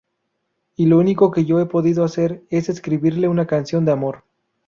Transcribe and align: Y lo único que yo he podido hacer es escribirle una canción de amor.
Y 0.77 0.87
lo 0.87 0.97
único 0.97 1.29
que 1.29 1.45
yo 1.45 1.59
he 1.59 1.67
podido 1.67 2.03
hacer 2.03 2.41
es 2.49 2.69
escribirle 2.69 3.27
una 3.27 3.45
canción 3.45 3.85
de 3.85 3.91
amor. 3.91 4.23